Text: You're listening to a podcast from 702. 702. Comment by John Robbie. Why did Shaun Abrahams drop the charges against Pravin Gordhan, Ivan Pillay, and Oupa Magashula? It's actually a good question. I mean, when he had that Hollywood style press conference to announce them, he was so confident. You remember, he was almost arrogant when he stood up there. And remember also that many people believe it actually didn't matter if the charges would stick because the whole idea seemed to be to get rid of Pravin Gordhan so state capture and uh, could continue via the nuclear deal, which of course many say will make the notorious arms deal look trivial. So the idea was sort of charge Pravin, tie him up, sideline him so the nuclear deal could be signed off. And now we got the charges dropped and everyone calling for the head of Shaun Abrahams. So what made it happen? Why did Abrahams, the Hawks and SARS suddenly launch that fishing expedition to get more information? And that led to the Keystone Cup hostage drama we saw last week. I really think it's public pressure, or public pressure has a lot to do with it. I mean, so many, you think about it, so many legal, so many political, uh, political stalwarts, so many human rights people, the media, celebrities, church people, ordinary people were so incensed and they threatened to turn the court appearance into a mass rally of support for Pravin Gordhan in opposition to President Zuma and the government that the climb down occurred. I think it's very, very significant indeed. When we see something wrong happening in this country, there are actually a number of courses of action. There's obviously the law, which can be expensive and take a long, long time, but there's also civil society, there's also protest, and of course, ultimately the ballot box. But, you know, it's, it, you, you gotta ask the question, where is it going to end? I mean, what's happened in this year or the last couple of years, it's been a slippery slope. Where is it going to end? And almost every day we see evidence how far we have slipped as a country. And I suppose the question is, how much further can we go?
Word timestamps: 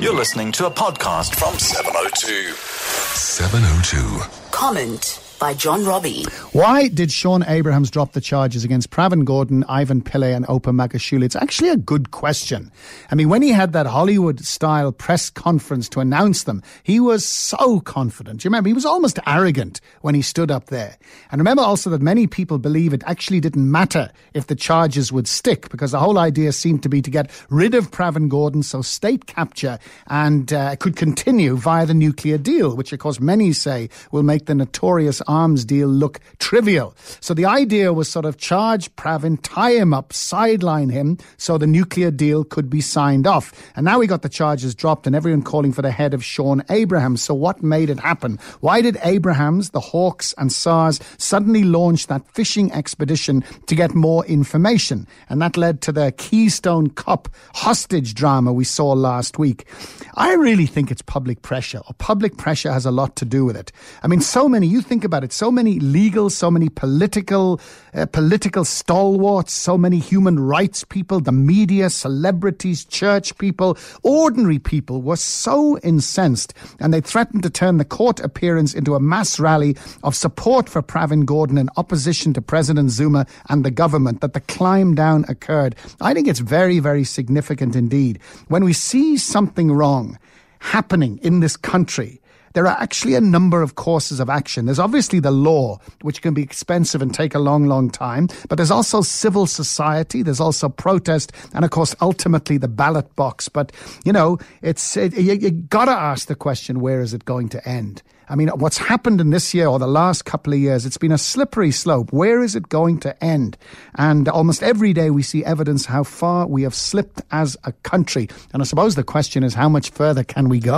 You're 0.00 0.14
listening 0.14 0.52
to 0.52 0.66
a 0.66 0.70
podcast 0.70 1.34
from 1.34 1.58
702. 1.58 2.52
702. 2.52 4.50
Comment 4.52 5.27
by 5.38 5.54
John 5.54 5.84
Robbie. 5.84 6.24
Why 6.52 6.88
did 6.88 7.12
Shaun 7.12 7.44
Abrahams 7.44 7.90
drop 7.90 8.12
the 8.12 8.20
charges 8.20 8.64
against 8.64 8.90
Pravin 8.90 9.24
Gordhan, 9.24 9.64
Ivan 9.68 10.02
Pillay, 10.02 10.34
and 10.34 10.46
Oupa 10.46 10.72
Magashula? 10.72 11.24
It's 11.24 11.36
actually 11.36 11.70
a 11.70 11.76
good 11.76 12.10
question. 12.10 12.72
I 13.10 13.14
mean, 13.14 13.28
when 13.28 13.42
he 13.42 13.50
had 13.50 13.72
that 13.72 13.86
Hollywood 13.86 14.40
style 14.44 14.92
press 14.92 15.30
conference 15.30 15.88
to 15.90 16.00
announce 16.00 16.44
them, 16.44 16.62
he 16.82 17.00
was 17.00 17.24
so 17.24 17.80
confident. 17.80 18.44
You 18.44 18.48
remember, 18.48 18.68
he 18.68 18.74
was 18.74 18.86
almost 18.86 19.18
arrogant 19.26 19.80
when 20.00 20.14
he 20.14 20.22
stood 20.22 20.50
up 20.50 20.66
there. 20.66 20.96
And 21.30 21.40
remember 21.40 21.62
also 21.62 21.90
that 21.90 22.02
many 22.02 22.26
people 22.26 22.58
believe 22.58 22.92
it 22.92 23.02
actually 23.06 23.40
didn't 23.40 23.70
matter 23.70 24.10
if 24.34 24.46
the 24.46 24.56
charges 24.56 25.12
would 25.12 25.28
stick 25.28 25.68
because 25.70 25.92
the 25.92 26.00
whole 26.00 26.18
idea 26.18 26.52
seemed 26.52 26.82
to 26.82 26.88
be 26.88 27.02
to 27.02 27.10
get 27.10 27.30
rid 27.50 27.74
of 27.74 27.90
Pravin 27.90 28.28
Gordhan 28.28 28.64
so 28.64 28.82
state 28.82 29.26
capture 29.26 29.78
and 30.08 30.52
uh, 30.52 30.76
could 30.76 30.96
continue 30.96 31.56
via 31.56 31.86
the 31.86 31.94
nuclear 31.94 32.38
deal, 32.38 32.76
which 32.76 32.92
of 32.92 32.98
course 32.98 33.20
many 33.20 33.52
say 33.52 33.88
will 34.10 34.22
make 34.22 34.46
the 34.46 34.54
notorious 34.54 35.22
arms 35.28 35.64
deal 35.64 35.88
look 35.88 36.18
trivial. 36.40 36.96
So 37.20 37.34
the 37.34 37.44
idea 37.44 37.92
was 37.92 38.08
sort 38.08 38.24
of 38.24 38.38
charge 38.38 38.94
Pravin, 38.96 39.38
tie 39.42 39.72
him 39.72 39.94
up, 39.94 40.12
sideline 40.12 40.88
him 40.88 41.18
so 41.36 41.58
the 41.58 41.66
nuclear 41.66 42.10
deal 42.10 42.42
could 42.42 42.68
be 42.68 42.80
signed 42.80 43.26
off. 43.26 43.52
And 43.76 43.84
now 43.84 43.98
we 43.98 44.06
got 44.06 44.22
the 44.22 44.28
charges 44.28 44.74
dropped 44.74 45.06
and 45.06 45.14
everyone 45.14 45.42
calling 45.42 45.72
for 45.72 45.82
the 45.82 45.90
head 45.90 46.14
of 46.14 46.24
Shaun 46.24 46.64
Abrahams. 46.70 47.22
So 47.22 47.34
what 47.34 47.62
made 47.62 47.90
it 47.90 48.00
happen? 48.00 48.38
Why 48.60 48.80
did 48.80 48.98
Abrahams, 49.02 49.70
the 49.70 49.80
Hawks 49.80 50.34
and 50.38 50.52
SARS 50.52 50.98
suddenly 51.18 51.62
launch 51.62 52.06
that 52.06 52.26
fishing 52.28 52.72
expedition 52.72 53.44
to 53.66 53.74
get 53.74 53.94
more 53.94 54.24
information? 54.26 55.06
And 55.28 55.42
that 55.42 55.56
led 55.56 55.82
to 55.82 55.92
the 55.92 56.12
Keystone 56.12 56.90
Cup 56.90 57.28
hostage 57.54 58.14
drama 58.14 58.52
we 58.52 58.64
saw 58.64 58.92
last 58.92 59.38
week. 59.38 59.66
I 60.14 60.32
really 60.34 60.66
think 60.66 60.90
it's 60.90 61.02
public 61.02 61.42
pressure, 61.42 61.78
or 61.78 61.94
public 61.98 62.36
pressure 62.38 62.72
has 62.72 62.86
a 62.86 62.90
lot 62.90 63.14
to 63.16 63.24
do 63.24 63.44
with 63.44 63.56
it. 63.56 63.70
I 64.02 64.08
mean, 64.08 64.20
so 64.20 64.48
many, 64.48 64.66
you 64.66 64.80
think 64.80 65.04
about 65.04 65.17
it, 65.24 65.32
so 65.32 65.50
many 65.50 65.78
legal, 65.80 66.30
so 66.30 66.50
many 66.50 66.68
political, 66.68 67.60
uh, 67.94 68.06
political 68.06 68.64
stalwarts, 68.64 69.52
so 69.52 69.78
many 69.78 69.98
human 69.98 70.38
rights 70.40 70.84
people, 70.84 71.20
the 71.20 71.32
media, 71.32 71.90
celebrities, 71.90 72.84
church 72.84 73.36
people, 73.38 73.76
ordinary 74.02 74.58
people 74.58 75.02
were 75.02 75.16
so 75.16 75.78
incensed 75.78 76.54
and 76.80 76.92
they 76.92 77.00
threatened 77.00 77.42
to 77.42 77.50
turn 77.50 77.78
the 77.78 77.84
court 77.84 78.20
appearance 78.20 78.74
into 78.74 78.94
a 78.94 79.00
mass 79.00 79.38
rally 79.40 79.76
of 80.02 80.14
support 80.14 80.68
for 80.68 80.82
Pravin 80.82 81.24
Gordhan 81.24 81.58
in 81.58 81.70
opposition 81.76 82.32
to 82.34 82.42
President 82.42 82.90
Zuma 82.90 83.26
and 83.48 83.64
the 83.64 83.70
government 83.70 84.20
that 84.20 84.32
the 84.32 84.40
climb 84.40 84.94
down 84.94 85.24
occurred. 85.28 85.74
I 86.00 86.14
think 86.14 86.28
it's 86.28 86.40
very, 86.40 86.78
very 86.78 87.04
significant 87.04 87.76
indeed. 87.76 88.18
When 88.48 88.64
we 88.64 88.72
see 88.72 89.16
something 89.16 89.72
wrong 89.72 90.18
happening 90.60 91.18
in 91.22 91.40
this 91.40 91.56
country, 91.56 92.20
there 92.54 92.66
are 92.66 92.76
actually 92.80 93.14
a 93.14 93.20
number 93.20 93.62
of 93.62 93.74
courses 93.74 94.20
of 94.20 94.28
action. 94.28 94.66
There's 94.66 94.78
obviously 94.78 95.20
the 95.20 95.30
law, 95.30 95.78
which 96.02 96.22
can 96.22 96.34
be 96.34 96.42
expensive 96.42 97.02
and 97.02 97.12
take 97.12 97.34
a 97.34 97.38
long, 97.38 97.66
long 97.66 97.90
time, 97.90 98.28
but 98.48 98.56
there's 98.56 98.70
also 98.70 99.00
civil 99.02 99.46
society, 99.46 100.22
there's 100.22 100.40
also 100.40 100.68
protest, 100.68 101.32
and 101.54 101.64
of 101.64 101.70
course, 101.70 101.94
ultimately 102.00 102.58
the 102.58 102.68
ballot 102.68 103.14
box. 103.16 103.48
But, 103.48 103.72
you 104.04 104.12
know, 104.12 104.38
it's, 104.62 104.96
it, 104.96 105.16
you, 105.16 105.34
you 105.34 105.50
gotta 105.50 105.92
ask 105.92 106.28
the 106.28 106.34
question, 106.34 106.80
where 106.80 107.00
is 107.00 107.14
it 107.14 107.24
going 107.24 107.48
to 107.50 107.68
end? 107.68 108.02
I 108.30 108.36
mean, 108.36 108.48
what's 108.48 108.76
happened 108.76 109.22
in 109.22 109.30
this 109.30 109.54
year 109.54 109.66
or 109.68 109.78
the 109.78 109.86
last 109.86 110.26
couple 110.26 110.52
of 110.52 110.58
years, 110.58 110.84
it's 110.84 110.98
been 110.98 111.12
a 111.12 111.18
slippery 111.18 111.70
slope. 111.70 112.12
Where 112.12 112.42
is 112.42 112.54
it 112.54 112.68
going 112.68 113.00
to 113.00 113.24
end? 113.24 113.56
And 113.94 114.28
almost 114.28 114.62
every 114.62 114.92
day 114.92 115.08
we 115.08 115.22
see 115.22 115.42
evidence 115.44 115.86
how 115.86 116.04
far 116.04 116.46
we 116.46 116.62
have 116.62 116.74
slipped 116.74 117.22
as 117.30 117.56
a 117.64 117.72
country. 117.72 118.28
And 118.52 118.60
I 118.60 118.66
suppose 118.66 118.96
the 118.96 119.04
question 119.04 119.42
is, 119.44 119.54
how 119.54 119.70
much 119.70 119.90
further 119.90 120.24
can 120.24 120.50
we 120.50 120.60
go? 120.60 120.76